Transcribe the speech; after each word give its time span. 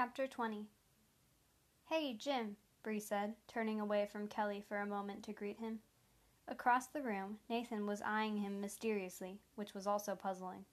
Chapter 0.00 0.28
20 0.28 0.68
Hey, 1.86 2.14
Jim, 2.14 2.54
Bree 2.84 3.00
said, 3.00 3.34
turning 3.48 3.80
away 3.80 4.06
from 4.06 4.28
Kelly 4.28 4.60
for 4.68 4.76
a 4.76 4.86
moment 4.86 5.24
to 5.24 5.32
greet 5.32 5.58
him. 5.58 5.80
Across 6.46 6.86
the 6.86 7.02
room, 7.02 7.38
Nathan 7.50 7.84
was 7.84 8.00
eyeing 8.02 8.36
him 8.36 8.60
mysteriously, 8.60 9.40
which 9.56 9.74
was 9.74 9.88
also 9.88 10.14
puzzling. 10.14 10.66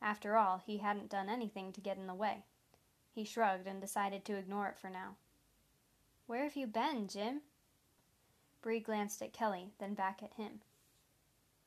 After 0.00 0.36
all, 0.36 0.62
he 0.64 0.78
hadn't 0.78 1.10
done 1.10 1.28
anything 1.28 1.72
to 1.72 1.80
get 1.80 1.96
in 1.96 2.06
the 2.06 2.14
way. 2.14 2.44
He 3.10 3.24
shrugged 3.24 3.66
and 3.66 3.80
decided 3.80 4.24
to 4.26 4.36
ignore 4.36 4.68
it 4.68 4.78
for 4.78 4.88
now. 4.88 5.16
Where 6.28 6.44
have 6.44 6.54
you 6.54 6.68
been, 6.68 7.08
Jim? 7.08 7.40
Bree 8.62 8.78
glanced 8.78 9.20
at 9.20 9.32
Kelly, 9.32 9.72
then 9.80 9.94
back 9.94 10.22
at 10.22 10.34
him. 10.34 10.60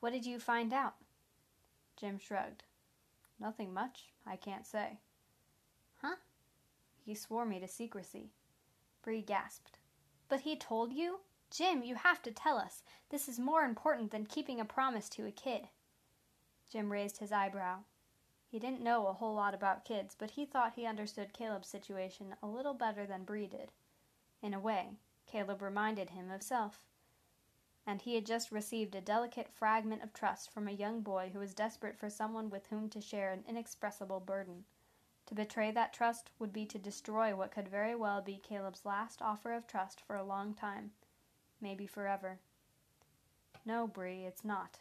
What 0.00 0.14
did 0.14 0.24
you 0.24 0.38
find 0.38 0.72
out? 0.72 0.94
Jim 1.98 2.18
shrugged. 2.18 2.64
Nothing 3.38 3.74
much, 3.74 4.04
I 4.26 4.36
can't 4.36 4.66
say. 4.66 5.00
He 7.04 7.14
swore 7.14 7.44
me 7.44 7.60
to 7.60 7.68
secrecy. 7.68 8.32
Bree 9.02 9.20
gasped. 9.20 9.78
But 10.28 10.40
he 10.40 10.56
told 10.56 10.92
you? 10.92 11.20
Jim, 11.50 11.82
you 11.82 11.96
have 11.96 12.22
to 12.22 12.32
tell 12.32 12.56
us. 12.56 12.82
This 13.10 13.28
is 13.28 13.38
more 13.38 13.62
important 13.62 14.10
than 14.10 14.26
keeping 14.26 14.58
a 14.58 14.64
promise 14.64 15.08
to 15.10 15.26
a 15.26 15.30
kid. 15.30 15.68
Jim 16.70 16.90
raised 16.90 17.18
his 17.18 17.30
eyebrow. 17.30 17.80
He 18.48 18.58
didn't 18.58 18.80
know 18.80 19.06
a 19.06 19.12
whole 19.12 19.34
lot 19.34 19.52
about 19.52 19.84
kids, 19.84 20.16
but 20.18 20.30
he 20.30 20.46
thought 20.46 20.74
he 20.74 20.86
understood 20.86 21.34
Caleb's 21.34 21.68
situation 21.68 22.34
a 22.42 22.46
little 22.46 22.74
better 22.74 23.06
than 23.06 23.24
Bree 23.24 23.46
did. 23.46 23.70
In 24.42 24.54
a 24.54 24.60
way, 24.60 24.96
Caleb 25.26 25.60
reminded 25.60 26.10
him 26.10 26.30
of 26.30 26.42
self. 26.42 26.80
And 27.86 28.00
he 28.00 28.14
had 28.14 28.24
just 28.24 28.50
received 28.50 28.94
a 28.94 29.00
delicate 29.00 29.48
fragment 29.52 30.02
of 30.02 30.14
trust 30.14 30.50
from 30.50 30.68
a 30.68 30.72
young 30.72 31.02
boy 31.02 31.30
who 31.32 31.38
was 31.38 31.52
desperate 31.52 31.98
for 31.98 32.08
someone 32.08 32.48
with 32.48 32.66
whom 32.68 32.88
to 32.90 33.00
share 33.00 33.32
an 33.32 33.44
inexpressible 33.46 34.20
burden. 34.20 34.64
To 35.26 35.34
betray 35.34 35.70
that 35.70 35.92
trust 35.92 36.30
would 36.38 36.52
be 36.52 36.66
to 36.66 36.78
destroy 36.78 37.34
what 37.34 37.50
could 37.50 37.68
very 37.68 37.94
well 37.94 38.20
be 38.20 38.36
Caleb's 38.36 38.84
last 38.84 39.22
offer 39.22 39.52
of 39.52 39.66
trust 39.66 40.00
for 40.00 40.16
a 40.16 40.24
long 40.24 40.54
time, 40.54 40.90
maybe 41.60 41.86
forever. 41.86 42.38
No, 43.64 43.86
Bree, 43.86 44.26
it's 44.26 44.44
not. 44.44 44.78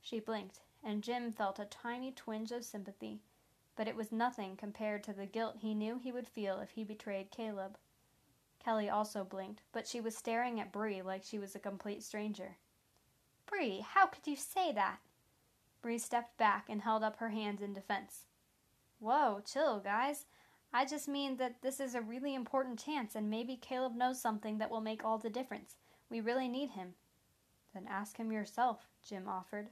She 0.00 0.18
blinked, 0.18 0.60
and 0.82 1.02
Jim 1.02 1.32
felt 1.32 1.60
a 1.60 1.64
tiny 1.64 2.10
twinge 2.10 2.50
of 2.50 2.64
sympathy, 2.64 3.20
but 3.76 3.86
it 3.86 3.96
was 3.96 4.10
nothing 4.10 4.56
compared 4.56 5.04
to 5.04 5.12
the 5.12 5.26
guilt 5.26 5.58
he 5.60 5.74
knew 5.74 5.98
he 5.98 6.12
would 6.12 6.26
feel 6.26 6.58
if 6.58 6.72
he 6.72 6.82
betrayed 6.82 7.30
Caleb. 7.30 7.78
Kelly 8.58 8.90
also 8.90 9.24
blinked, 9.24 9.62
but 9.72 9.86
she 9.86 10.00
was 10.00 10.16
staring 10.16 10.58
at 10.60 10.72
Bree 10.72 11.02
like 11.02 11.22
she 11.22 11.38
was 11.38 11.54
a 11.54 11.60
complete 11.60 12.02
stranger. 12.02 12.56
Bree, 13.46 13.80
how 13.80 14.06
could 14.06 14.26
you 14.26 14.36
say 14.36 14.72
that? 14.72 14.98
Bree 15.80 15.98
stepped 15.98 16.36
back 16.38 16.66
and 16.68 16.82
held 16.82 17.04
up 17.04 17.16
her 17.18 17.28
hands 17.28 17.62
in 17.62 17.72
defense. 17.72 18.24
Whoa, 19.04 19.42
chill, 19.44 19.80
guys. 19.80 20.24
I 20.72 20.86
just 20.86 21.08
mean 21.08 21.36
that 21.36 21.60
this 21.60 21.78
is 21.78 21.94
a 21.94 22.00
really 22.00 22.34
important 22.34 22.82
chance, 22.82 23.14
and 23.14 23.28
maybe 23.28 23.54
Caleb 23.54 23.94
knows 23.94 24.18
something 24.18 24.56
that 24.56 24.70
will 24.70 24.80
make 24.80 25.04
all 25.04 25.18
the 25.18 25.28
difference. 25.28 25.76
We 26.08 26.22
really 26.22 26.48
need 26.48 26.70
him. 26.70 26.94
Then 27.74 27.86
ask 27.86 28.16
him 28.16 28.32
yourself, 28.32 28.88
Jim 29.06 29.28
offered. 29.28 29.68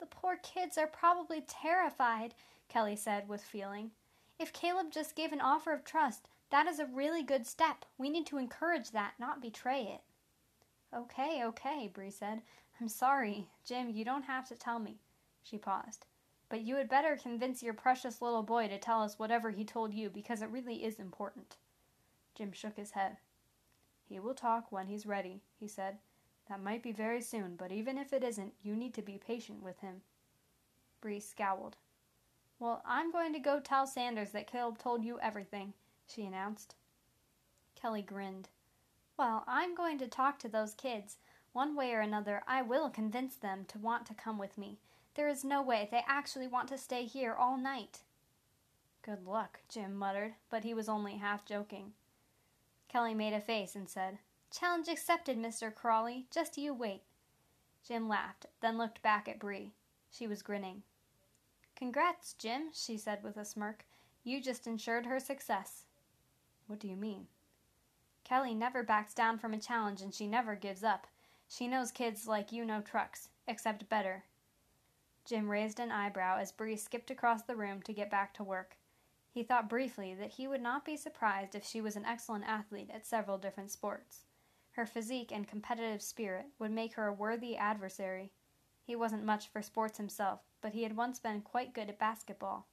The 0.00 0.06
poor 0.06 0.38
kids 0.42 0.76
are 0.76 0.88
probably 0.88 1.44
terrified, 1.46 2.34
Kelly 2.68 2.96
said 2.96 3.28
with 3.28 3.44
feeling. 3.44 3.92
If 4.40 4.52
Caleb 4.52 4.90
just 4.90 5.14
gave 5.14 5.32
an 5.32 5.40
offer 5.40 5.72
of 5.72 5.84
trust, 5.84 6.26
that 6.50 6.66
is 6.66 6.80
a 6.80 6.86
really 6.86 7.22
good 7.22 7.46
step. 7.46 7.84
We 7.96 8.10
need 8.10 8.26
to 8.26 8.38
encourage 8.38 8.90
that, 8.90 9.12
not 9.20 9.40
betray 9.40 9.82
it. 9.82 10.00
Okay, 10.92 11.44
okay, 11.44 11.88
Bree 11.94 12.10
said. 12.10 12.42
I'm 12.80 12.88
sorry. 12.88 13.46
Jim, 13.64 13.88
you 13.88 14.04
don't 14.04 14.24
have 14.24 14.48
to 14.48 14.56
tell 14.56 14.80
me. 14.80 14.98
She 15.44 15.58
paused. 15.58 16.06
But 16.52 16.60
you 16.60 16.76
had 16.76 16.90
better 16.90 17.16
convince 17.16 17.62
your 17.62 17.72
precious 17.72 18.20
little 18.20 18.42
boy 18.42 18.68
to 18.68 18.76
tell 18.76 19.00
us 19.00 19.18
whatever 19.18 19.48
he 19.48 19.64
told 19.64 19.94
you, 19.94 20.10
because 20.10 20.42
it 20.42 20.50
really 20.50 20.84
is 20.84 21.00
important. 21.00 21.56
Jim 22.34 22.52
shook 22.52 22.76
his 22.76 22.90
head. 22.90 23.16
He 24.06 24.20
will 24.20 24.34
talk 24.34 24.70
when 24.70 24.86
he's 24.86 25.06
ready, 25.06 25.40
he 25.58 25.66
said. 25.66 25.96
That 26.50 26.62
might 26.62 26.82
be 26.82 26.92
very 26.92 27.22
soon, 27.22 27.56
but 27.56 27.72
even 27.72 27.96
if 27.96 28.12
it 28.12 28.22
isn't, 28.22 28.52
you 28.62 28.76
need 28.76 28.92
to 28.92 29.00
be 29.00 29.16
patient 29.16 29.62
with 29.62 29.80
him. 29.80 30.02
Bree 31.00 31.20
scowled. 31.20 31.76
Well, 32.58 32.82
I'm 32.84 33.10
going 33.10 33.32
to 33.32 33.38
go 33.38 33.58
tell 33.58 33.86
Sanders 33.86 34.32
that 34.32 34.46
Caleb 34.46 34.76
told 34.76 35.02
you 35.02 35.18
everything, 35.20 35.72
she 36.06 36.26
announced. 36.26 36.74
Kelly 37.80 38.02
grinned. 38.02 38.50
Well, 39.16 39.44
I'm 39.46 39.74
going 39.74 39.96
to 40.00 40.06
talk 40.06 40.38
to 40.40 40.50
those 40.50 40.74
kids. 40.74 41.16
One 41.54 41.74
way 41.74 41.94
or 41.94 42.00
another, 42.00 42.42
I 42.46 42.60
will 42.60 42.90
convince 42.90 43.36
them 43.36 43.64
to 43.68 43.78
want 43.78 44.04
to 44.04 44.14
come 44.14 44.36
with 44.36 44.58
me. 44.58 44.76
There 45.14 45.28
is 45.28 45.44
no 45.44 45.62
way 45.62 45.88
they 45.90 46.02
actually 46.06 46.46
want 46.46 46.68
to 46.68 46.78
stay 46.78 47.04
here 47.04 47.34
all 47.34 47.58
night. 47.58 48.00
Good 49.02 49.26
luck, 49.26 49.60
Jim 49.68 49.94
muttered, 49.94 50.34
but 50.48 50.64
he 50.64 50.74
was 50.74 50.88
only 50.88 51.16
half 51.16 51.44
joking. 51.44 51.92
Kelly 52.88 53.14
made 53.14 53.32
a 53.32 53.40
face 53.40 53.74
and 53.74 53.88
said, 53.88 54.18
Challenge 54.50 54.88
accepted, 54.88 55.38
Mr. 55.38 55.74
Crawley. 55.74 56.26
Just 56.30 56.58
you 56.58 56.74
wait. 56.74 57.02
Jim 57.86 58.08
laughed, 58.08 58.46
then 58.60 58.78
looked 58.78 59.02
back 59.02 59.28
at 59.28 59.38
Bree. 59.38 59.72
She 60.10 60.26
was 60.26 60.42
grinning. 60.42 60.82
Congrats, 61.74 62.34
Jim, 62.34 62.68
she 62.72 62.96
said 62.96 63.22
with 63.22 63.36
a 63.36 63.44
smirk. 63.44 63.84
You 64.22 64.40
just 64.40 64.66
ensured 64.66 65.06
her 65.06 65.18
success. 65.18 65.84
What 66.66 66.78
do 66.78 66.86
you 66.86 66.96
mean? 66.96 67.26
Kelly 68.24 68.54
never 68.54 68.82
backs 68.82 69.14
down 69.14 69.38
from 69.38 69.52
a 69.52 69.58
challenge 69.58 70.00
and 70.00 70.14
she 70.14 70.26
never 70.26 70.54
gives 70.54 70.84
up. 70.84 71.06
She 71.48 71.66
knows 71.66 71.90
kids 71.90 72.28
like 72.28 72.52
you 72.52 72.64
know 72.64 72.80
trucks, 72.80 73.28
except 73.48 73.88
better. 73.88 74.24
Jim 75.24 75.48
raised 75.48 75.78
an 75.78 75.90
eyebrow 75.90 76.38
as 76.38 76.52
Bree 76.52 76.76
skipped 76.76 77.10
across 77.10 77.42
the 77.42 77.56
room 77.56 77.82
to 77.82 77.92
get 77.92 78.10
back 78.10 78.34
to 78.34 78.44
work. 78.44 78.76
He 79.30 79.42
thought 79.42 79.68
briefly 79.68 80.14
that 80.14 80.32
he 80.32 80.46
would 80.46 80.60
not 80.60 80.84
be 80.84 80.96
surprised 80.96 81.54
if 81.54 81.64
she 81.64 81.80
was 81.80 81.96
an 81.96 82.04
excellent 82.04 82.44
athlete 82.44 82.90
at 82.92 83.06
several 83.06 83.38
different 83.38 83.70
sports. 83.70 84.24
Her 84.72 84.86
physique 84.86 85.32
and 85.32 85.46
competitive 85.46 86.02
spirit 86.02 86.46
would 86.58 86.70
make 86.70 86.94
her 86.94 87.06
a 87.06 87.12
worthy 87.12 87.56
adversary. 87.56 88.32
He 88.82 88.96
wasn't 88.96 89.24
much 89.24 89.48
for 89.48 89.62
sports 89.62 89.98
himself, 89.98 90.40
but 90.60 90.72
he 90.72 90.82
had 90.82 90.96
once 90.96 91.20
been 91.20 91.40
quite 91.40 91.72
good 91.74 91.88
at 91.88 91.98
basketball. 91.98 92.66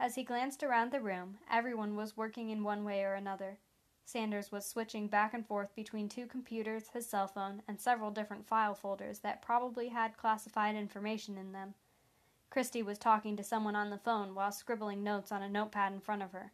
As 0.00 0.14
he 0.16 0.24
glanced 0.24 0.62
around 0.62 0.90
the 0.90 1.00
room, 1.00 1.38
everyone 1.50 1.94
was 1.96 2.16
working 2.16 2.50
in 2.50 2.64
one 2.64 2.84
way 2.84 3.04
or 3.04 3.14
another. 3.14 3.58
Sanders 4.04 4.50
was 4.50 4.66
switching 4.66 5.06
back 5.06 5.32
and 5.32 5.46
forth 5.46 5.74
between 5.74 6.08
two 6.08 6.26
computers, 6.26 6.88
his 6.88 7.08
cell 7.08 7.28
phone, 7.28 7.62
and 7.68 7.80
several 7.80 8.10
different 8.10 8.46
file 8.46 8.74
folders 8.74 9.20
that 9.20 9.42
probably 9.42 9.88
had 9.88 10.16
classified 10.16 10.74
information 10.74 11.38
in 11.38 11.52
them. 11.52 11.74
Christy 12.50 12.82
was 12.82 12.98
talking 12.98 13.36
to 13.36 13.44
someone 13.44 13.76
on 13.76 13.90
the 13.90 13.98
phone 13.98 14.34
while 14.34 14.52
scribbling 14.52 15.02
notes 15.02 15.32
on 15.32 15.42
a 15.42 15.48
notepad 15.48 15.92
in 15.92 16.00
front 16.00 16.22
of 16.22 16.32
her. 16.32 16.52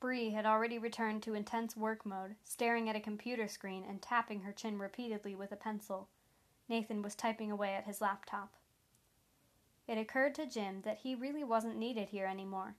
Bree 0.00 0.30
had 0.30 0.46
already 0.46 0.78
returned 0.78 1.22
to 1.24 1.34
intense 1.34 1.76
work 1.76 2.06
mode, 2.06 2.36
staring 2.44 2.88
at 2.88 2.96
a 2.96 3.00
computer 3.00 3.48
screen 3.48 3.84
and 3.86 4.00
tapping 4.00 4.42
her 4.42 4.52
chin 4.52 4.78
repeatedly 4.78 5.34
with 5.34 5.52
a 5.52 5.56
pencil. 5.56 6.08
Nathan 6.68 7.02
was 7.02 7.14
typing 7.14 7.50
away 7.50 7.74
at 7.74 7.84
his 7.84 8.00
laptop. 8.00 8.54
It 9.86 9.98
occurred 9.98 10.34
to 10.36 10.46
Jim 10.46 10.82
that 10.82 10.98
he 10.98 11.14
really 11.14 11.44
wasn't 11.44 11.76
needed 11.76 12.10
here 12.10 12.26
anymore. 12.26 12.76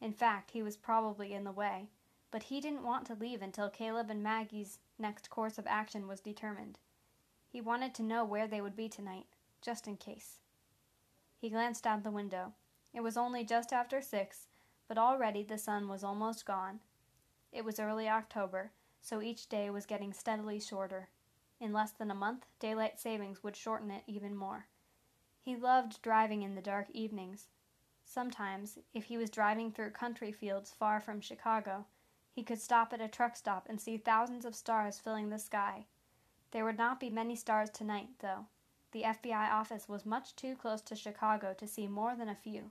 In 0.00 0.12
fact, 0.12 0.52
he 0.52 0.62
was 0.62 0.76
probably 0.76 1.32
in 1.34 1.44
the 1.44 1.52
way 1.52 1.88
but 2.32 2.44
he 2.44 2.60
didn't 2.60 2.82
want 2.82 3.06
to 3.06 3.14
leave 3.14 3.42
until 3.42 3.70
Caleb 3.70 4.10
and 4.10 4.22
Maggie's 4.22 4.78
next 4.98 5.30
course 5.30 5.58
of 5.58 5.66
action 5.68 6.08
was 6.08 6.18
determined. 6.18 6.78
He 7.46 7.60
wanted 7.60 7.94
to 7.94 8.02
know 8.02 8.24
where 8.24 8.48
they 8.48 8.62
would 8.62 8.74
be 8.74 8.88
tonight, 8.88 9.26
just 9.60 9.86
in 9.86 9.98
case. 9.98 10.38
He 11.38 11.50
glanced 11.50 11.86
out 11.86 12.02
the 12.02 12.10
window. 12.10 12.54
It 12.94 13.02
was 13.02 13.18
only 13.18 13.44
just 13.44 13.72
after 13.72 14.00
six, 14.00 14.46
but 14.88 14.96
already 14.96 15.42
the 15.42 15.58
sun 15.58 15.88
was 15.88 16.02
almost 16.02 16.46
gone. 16.46 16.80
It 17.52 17.64
was 17.66 17.78
early 17.78 18.08
October, 18.08 18.72
so 19.02 19.20
each 19.20 19.48
day 19.48 19.68
was 19.68 19.84
getting 19.84 20.14
steadily 20.14 20.58
shorter. 20.58 21.10
In 21.60 21.72
less 21.72 21.90
than 21.92 22.10
a 22.10 22.14
month, 22.14 22.46
daylight 22.58 22.98
savings 22.98 23.44
would 23.44 23.56
shorten 23.56 23.90
it 23.90 24.04
even 24.06 24.34
more. 24.34 24.66
He 25.42 25.54
loved 25.54 26.00
driving 26.00 26.42
in 26.42 26.54
the 26.54 26.62
dark 26.62 26.88
evenings. 26.92 27.48
Sometimes, 28.04 28.78
if 28.94 29.04
he 29.04 29.18
was 29.18 29.28
driving 29.28 29.70
through 29.70 29.90
country 29.90 30.32
fields 30.32 30.72
far 30.72 30.98
from 30.98 31.20
Chicago, 31.20 31.84
he 32.32 32.42
could 32.42 32.60
stop 32.60 32.92
at 32.92 33.00
a 33.00 33.08
truck 33.08 33.36
stop 33.36 33.66
and 33.68 33.80
see 33.80 33.96
thousands 33.98 34.44
of 34.44 34.54
stars 34.54 34.98
filling 34.98 35.28
the 35.28 35.38
sky. 35.38 35.84
There 36.50 36.64
would 36.64 36.78
not 36.78 36.98
be 36.98 37.10
many 37.10 37.36
stars 37.36 37.70
tonight, 37.70 38.08
though. 38.20 38.46
The 38.92 39.02
FBI 39.02 39.50
office 39.50 39.88
was 39.88 40.06
much 40.06 40.34
too 40.34 40.56
close 40.56 40.80
to 40.82 40.96
Chicago 40.96 41.54
to 41.54 41.66
see 41.66 41.86
more 41.86 42.14
than 42.14 42.28
a 42.28 42.34
few. 42.34 42.70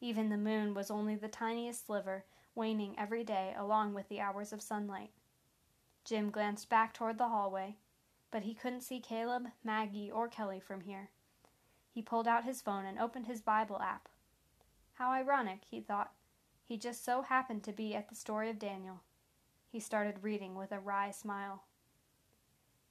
Even 0.00 0.28
the 0.28 0.36
moon 0.36 0.74
was 0.74 0.90
only 0.90 1.16
the 1.16 1.28
tiniest 1.28 1.86
sliver, 1.86 2.24
waning 2.54 2.94
every 2.98 3.24
day 3.24 3.54
along 3.56 3.94
with 3.94 4.08
the 4.08 4.20
hours 4.20 4.52
of 4.52 4.62
sunlight. 4.62 5.10
Jim 6.04 6.30
glanced 6.30 6.68
back 6.68 6.92
toward 6.92 7.16
the 7.18 7.28
hallway, 7.28 7.76
but 8.30 8.42
he 8.42 8.54
couldn't 8.54 8.82
see 8.82 9.00
Caleb, 9.00 9.46
Maggie, 9.62 10.10
or 10.10 10.28
Kelly 10.28 10.60
from 10.60 10.82
here. 10.82 11.08
He 11.90 12.02
pulled 12.02 12.28
out 12.28 12.44
his 12.44 12.60
phone 12.60 12.84
and 12.84 12.98
opened 12.98 13.26
his 13.26 13.40
Bible 13.40 13.80
app. 13.80 14.08
How 14.94 15.10
ironic, 15.10 15.60
he 15.70 15.80
thought. 15.80 16.12
He 16.66 16.76
just 16.76 17.04
so 17.04 17.22
happened 17.22 17.62
to 17.64 17.72
be 17.72 17.94
at 17.94 18.08
the 18.08 18.14
story 18.14 18.48
of 18.48 18.58
Daniel. 18.58 19.00
He 19.70 19.80
started 19.80 20.22
reading 20.22 20.54
with 20.54 20.72
a 20.72 20.80
wry 20.80 21.10
smile. 21.10 21.64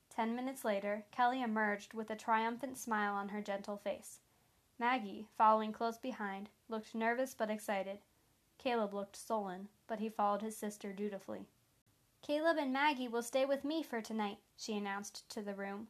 Ten 0.10 0.36
minutes 0.36 0.64
later, 0.64 1.06
Kelly 1.12 1.42
emerged 1.42 1.94
with 1.94 2.10
a 2.12 2.16
triumphant 2.16 2.78
smile 2.78 3.16
on 3.16 3.30
her 3.30 3.42
gentle 3.42 3.78
face. 3.78 4.20
Maggie, 4.78 5.28
following 5.38 5.72
close 5.72 5.98
behind, 5.98 6.50
looked 6.70 6.94
nervous 6.94 7.34
but 7.34 7.50
excited. 7.50 8.00
Caleb 8.58 8.94
looked 8.94 9.16
sullen, 9.16 9.70
but 9.88 10.00
he 10.00 10.10
followed 10.10 10.42
his 10.42 10.56
sister 10.56 10.94
dutifully. 10.94 11.48
Caleb 12.22 12.58
and 12.58 12.72
Maggie 12.72 13.08
will 13.08 13.24
stay 13.24 13.44
with 13.44 13.66
me 13.66 13.82
for 13.84 14.02
tonight, 14.02 14.38
she 14.56 14.78
announced 14.78 15.28
to 15.30 15.42
the 15.42 15.56
room. 15.56 15.88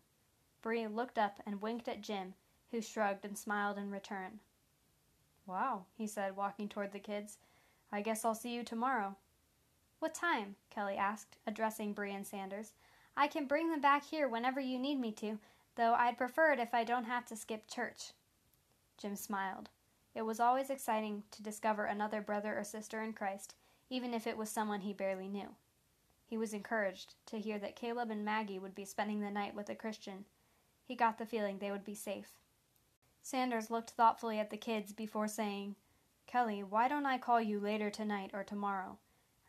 Bree 0.62 0.88
looked 0.88 1.18
up 1.18 1.39
and 1.45 1.62
winked 1.62 1.88
at 1.88 2.01
Jim, 2.01 2.33
who 2.71 2.81
shrugged 2.81 3.25
and 3.25 3.38
smiled 3.38 3.77
in 3.77 3.91
return. 3.91 4.39
Wow, 5.45 5.85
he 5.95 6.07
said, 6.07 6.35
walking 6.35 6.69
toward 6.69 6.94
the 6.94 7.00
kids. 7.00 7.38
I 7.94 8.01
guess 8.01 8.25
I'll 8.25 8.34
see 8.34 8.56
you 8.56 8.63
tomorrow. 8.63 9.16
What 10.00 10.16
time? 10.16 10.56
Kelly 10.72 10.95
asked, 10.95 11.38
addressing 11.45 11.94
Brian 11.94 12.25
Sanders. 12.25 12.74
I 13.16 13.28
can 13.28 13.45
bring 13.45 13.69
them 13.69 13.81
back 13.81 14.04
here 14.04 14.28
whenever 14.28 14.60
you 14.60 14.80
need 14.80 15.00
me 15.00 15.12
to, 15.12 15.38
though 15.75 15.94
I'd 15.94 16.18
prefer 16.18 16.54
it 16.54 16.60
if 16.60 16.74
I 16.74 16.84
don't 16.84 17.04
have 17.04 17.28
to 17.28 17.36
skip 17.36 17.68
church. 17.68 18.13
Jim 18.98 19.16
smiled. 19.16 19.69
It 20.16 20.24
was 20.24 20.40
always 20.40 20.72
exciting 20.72 21.22
to 21.30 21.44
discover 21.44 21.86
another 21.86 22.19
brother 22.19 22.57
or 22.57 22.63
sister 22.63 23.00
in 23.00 23.13
Christ, 23.13 23.54
even 23.92 24.16
if 24.16 24.25
it 24.25 24.38
was 24.38 24.50
someone 24.50 24.81
he 24.81 24.94
barely 24.94 25.28
knew. 25.28 25.50
He 26.25 26.36
was 26.36 26.51
encouraged 26.51 27.13
to 27.28 27.40
hear 27.40 27.60
that 27.60 27.75
Caleb 27.75 28.10
and 28.10 28.25
Maggie 28.25 28.57
would 28.57 28.74
be 28.74 28.86
spending 28.86 29.22
the 29.22 29.30
night 29.30 29.54
with 29.54 29.69
a 29.69 29.75
Christian. 29.75 30.25
He 30.84 30.95
got 30.95 31.19
the 31.19 31.28
feeling 31.28 31.60
they 31.60 31.69
would 31.69 31.86
be 31.86 31.94
safe. 31.94 32.40
Sanders 33.22 33.69
looked 33.69 33.92
thoughtfully 33.92 34.40
at 34.40 34.50
the 34.50 34.57
kids 34.57 34.94
before 34.94 35.28
saying, 35.28 35.75
Kelly, 36.28 36.64
why 36.64 36.88
don't 36.88 37.06
I 37.06 37.18
call 37.18 37.42
you 37.42 37.60
later 37.60 37.90
tonight 37.90 38.31
or 38.34 38.44
tomorrow? 38.44 38.98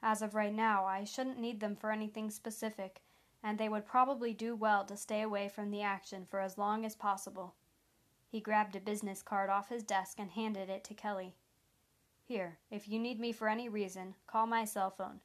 As 0.02 0.20
of 0.20 0.34
right 0.34 0.52
now, 0.52 0.84
I 0.84 1.04
shouldn't 1.04 1.38
need 1.38 1.60
them 1.60 1.76
for 1.76 1.90
anything 1.90 2.30
specific, 2.30 3.00
and 3.42 3.58
they 3.58 3.68
would 3.68 3.86
probably 3.86 4.34
do 4.34 4.54
well 4.54 4.84
to 4.84 4.96
stay 4.96 5.22
away 5.22 5.48
from 5.48 5.70
the 5.70 5.82
action 5.82 6.26
for 6.28 6.40
as 6.40 6.58
long 6.58 6.84
as 6.84 6.94
possible. 6.94 7.54
He 8.28 8.40
grabbed 8.40 8.76
a 8.76 8.80
business 8.80 9.22
card 9.22 9.48
off 9.48 9.68
his 9.68 9.82
desk 9.82 10.18
and 10.18 10.30
handed 10.30 10.68
it 10.68 10.84
to 10.84 10.94
Kelly. 10.94 11.36
Here, 12.24 12.58
if 12.70 12.88
you 12.88 12.98
need 12.98 13.20
me 13.20 13.32
for 13.32 13.48
any 13.48 13.68
reason, 13.68 14.14
call 14.26 14.46
my 14.46 14.64
cell 14.64 14.90
phone. 14.90 15.20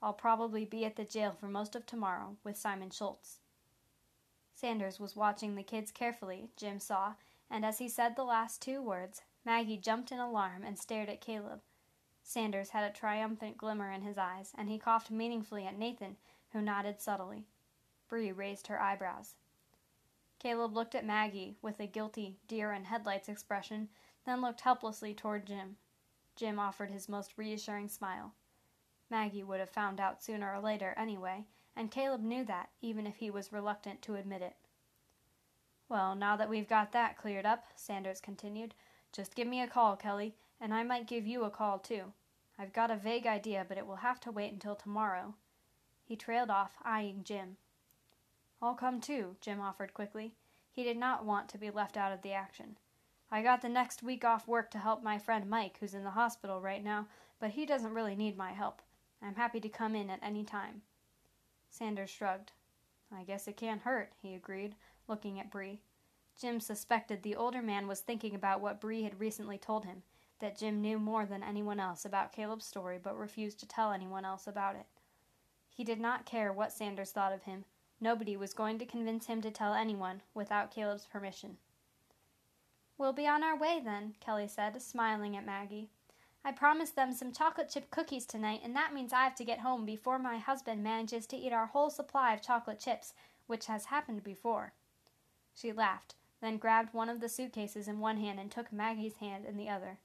I'll 0.00 0.12
probably 0.12 0.64
be 0.64 0.84
at 0.84 0.96
the 0.96 1.04
jail 1.04 1.32
for 1.32 1.48
most 1.48 1.74
of 1.74 1.86
tomorrow 1.86 2.36
with 2.44 2.56
Simon 2.56 2.90
Schultz. 2.90 3.40
Sanders 4.54 5.00
was 5.00 5.16
watching 5.16 5.54
the 5.54 5.62
kids 5.62 5.90
carefully, 5.90 6.48
Jim 6.56 6.78
saw, 6.78 7.14
and 7.50 7.64
as 7.64 7.78
he 7.78 7.88
said 7.88 8.14
the 8.14 8.24
last 8.24 8.62
two 8.62 8.80
words, 8.80 9.22
Maggie 9.44 9.76
jumped 9.76 10.10
in 10.10 10.18
alarm 10.18 10.64
and 10.64 10.78
stared 10.78 11.08
at 11.08 11.20
Caleb. 11.20 11.60
Sanders 12.22 12.70
had 12.70 12.84
a 12.84 12.92
triumphant 12.92 13.58
glimmer 13.58 13.90
in 13.90 14.02
his 14.02 14.16
eyes, 14.16 14.52
and 14.56 14.68
he 14.68 14.78
coughed 14.78 15.10
meaningfully 15.10 15.66
at 15.66 15.78
Nathan, 15.78 16.16
who 16.52 16.62
nodded 16.62 17.00
subtly. 17.00 17.44
Bree 18.08 18.32
raised 18.32 18.68
her 18.68 18.80
eyebrows. 18.80 19.34
Caleb 20.38 20.74
looked 20.74 20.94
at 20.94 21.04
Maggie 21.04 21.56
with 21.60 21.80
a 21.80 21.86
guilty 21.86 22.38
deer 22.48 22.72
in 22.72 22.84
headlights 22.84 23.28
expression, 23.28 23.88
then 24.24 24.40
looked 24.40 24.62
helplessly 24.62 25.14
toward 25.14 25.46
Jim. 25.46 25.76
Jim 26.36 26.58
offered 26.58 26.90
his 26.90 27.08
most 27.08 27.36
reassuring 27.36 27.88
smile. 27.88 28.34
Maggie 29.10 29.42
would 29.42 29.60
have 29.60 29.70
found 29.70 30.00
out 30.00 30.22
sooner 30.22 30.54
or 30.54 30.60
later 30.60 30.94
anyway, 30.96 31.44
and 31.76 31.90
Caleb 31.90 32.22
knew 32.22 32.44
that, 32.44 32.70
even 32.80 33.06
if 33.06 33.16
he 33.16 33.30
was 33.30 33.52
reluctant 33.52 34.00
to 34.02 34.14
admit 34.14 34.42
it. 34.42 34.56
Well, 35.88 36.14
now 36.14 36.36
that 36.36 36.48
we've 36.48 36.68
got 36.68 36.92
that 36.92 37.18
cleared 37.18 37.46
up, 37.46 37.66
Sanders 37.76 38.20
continued, 38.20 38.74
just 39.14 39.36
give 39.36 39.46
me 39.46 39.62
a 39.62 39.68
call, 39.68 39.94
Kelly, 39.96 40.34
and 40.60 40.74
I 40.74 40.82
might 40.82 41.06
give 41.06 41.24
you 41.24 41.44
a 41.44 41.50
call 41.50 41.78
too. 41.78 42.12
I've 42.58 42.72
got 42.72 42.90
a 42.90 42.96
vague 42.96 43.26
idea, 43.26 43.64
but 43.68 43.78
it 43.78 43.86
will 43.86 43.96
have 43.96 44.18
to 44.20 44.32
wait 44.32 44.52
until 44.52 44.74
tomorrow. 44.74 45.34
He 46.04 46.16
trailed 46.16 46.50
off, 46.50 46.74
eyeing 46.82 47.22
Jim. 47.22 47.56
I'll 48.60 48.74
come 48.74 49.00
too, 49.00 49.36
Jim 49.40 49.60
offered 49.60 49.94
quickly. 49.94 50.32
He 50.72 50.82
did 50.82 50.96
not 50.96 51.24
want 51.24 51.48
to 51.50 51.58
be 51.58 51.70
left 51.70 51.96
out 51.96 52.12
of 52.12 52.22
the 52.22 52.32
action. 52.32 52.76
I 53.30 53.42
got 53.42 53.62
the 53.62 53.68
next 53.68 54.02
week 54.02 54.24
off 54.24 54.48
work 54.48 54.70
to 54.72 54.78
help 54.78 55.02
my 55.02 55.18
friend 55.18 55.48
Mike, 55.48 55.76
who's 55.78 55.94
in 55.94 56.04
the 56.04 56.10
hospital 56.10 56.60
right 56.60 56.82
now, 56.82 57.06
but 57.38 57.50
he 57.50 57.66
doesn't 57.66 57.94
really 57.94 58.16
need 58.16 58.36
my 58.36 58.52
help. 58.52 58.82
I'm 59.22 59.36
happy 59.36 59.60
to 59.60 59.68
come 59.68 59.94
in 59.94 60.10
at 60.10 60.20
any 60.22 60.44
time. 60.44 60.82
Sanders 61.70 62.10
shrugged. 62.10 62.52
I 63.16 63.22
guess 63.22 63.46
it 63.46 63.56
can't 63.56 63.82
hurt, 63.82 64.12
he 64.20 64.34
agreed, 64.34 64.74
looking 65.06 65.38
at 65.38 65.50
Bree. 65.50 65.80
Jim 66.40 66.60
suspected 66.60 67.22
the 67.22 67.36
older 67.36 67.62
man 67.62 67.86
was 67.86 68.00
thinking 68.00 68.34
about 68.34 68.60
what 68.60 68.80
Bree 68.80 69.02
had 69.02 69.20
recently 69.20 69.56
told 69.56 69.84
him, 69.84 70.02
that 70.40 70.58
Jim 70.58 70.80
knew 70.80 70.98
more 70.98 71.24
than 71.24 71.42
anyone 71.42 71.78
else 71.78 72.04
about 72.04 72.32
Caleb's 72.32 72.66
story 72.66 72.98
but 73.02 73.16
refused 73.16 73.60
to 73.60 73.68
tell 73.68 73.92
anyone 73.92 74.24
else 74.24 74.46
about 74.46 74.74
it. 74.74 74.86
He 75.70 75.84
did 75.84 76.00
not 76.00 76.26
care 76.26 76.52
what 76.52 76.72
Sanders 76.72 77.12
thought 77.12 77.32
of 77.32 77.44
him. 77.44 77.64
Nobody 78.00 78.36
was 78.36 78.52
going 78.52 78.78
to 78.78 78.86
convince 78.86 79.26
him 79.26 79.40
to 79.42 79.50
tell 79.50 79.74
anyone 79.74 80.22
without 80.34 80.70
Caleb's 80.70 81.06
permission. 81.06 81.56
We'll 82.98 83.12
be 83.12 83.26
on 83.26 83.42
our 83.42 83.56
way 83.56 83.80
then, 83.82 84.14
Kelly 84.20 84.48
said, 84.48 84.80
smiling 84.82 85.36
at 85.36 85.46
Maggie. 85.46 85.88
I 86.44 86.52
promised 86.52 86.94
them 86.94 87.12
some 87.12 87.32
chocolate 87.32 87.70
chip 87.70 87.90
cookies 87.90 88.26
tonight, 88.26 88.60
and 88.62 88.76
that 88.76 88.92
means 88.92 89.12
I 89.12 89.24
have 89.24 89.34
to 89.36 89.44
get 89.44 89.60
home 89.60 89.86
before 89.86 90.18
my 90.18 90.38
husband 90.38 90.82
manages 90.82 91.26
to 91.28 91.36
eat 91.36 91.52
our 91.52 91.66
whole 91.66 91.90
supply 91.90 92.34
of 92.34 92.42
chocolate 92.42 92.78
chips, 92.78 93.14
which 93.46 93.66
has 93.66 93.86
happened 93.86 94.22
before. 94.22 94.74
She 95.54 95.72
laughed, 95.72 96.16
then 96.44 96.58
grabbed 96.58 96.92
one 96.92 97.08
of 97.08 97.20
the 97.20 97.28
suitcases 97.28 97.88
in 97.88 98.00
one 98.00 98.18
hand 98.18 98.38
and 98.38 98.50
took 98.50 98.72
Maggie's 98.72 99.16
hand 99.16 99.44
in 99.44 99.56
the 99.56 99.68
other. 99.68 99.98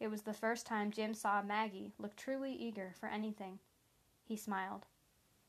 It 0.00 0.08
was 0.08 0.22
the 0.22 0.32
first 0.32 0.66
time 0.66 0.90
Jim 0.90 1.14
saw 1.14 1.42
Maggie 1.42 1.92
look 1.98 2.16
truly 2.16 2.52
eager 2.52 2.94
for 2.98 3.08
anything. 3.08 3.58
He 4.24 4.36
smiled. 4.36 4.86